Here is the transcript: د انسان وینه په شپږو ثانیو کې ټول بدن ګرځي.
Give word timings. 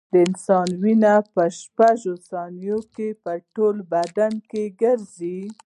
د 0.11 0.13
انسان 0.27 0.67
وینه 0.83 1.15
په 1.33 1.43
شپږو 1.59 2.13
ثانیو 2.29 2.79
کې 2.93 3.07
ټول 3.55 3.75
بدن 3.93 4.33
ګرځي. 4.81 5.39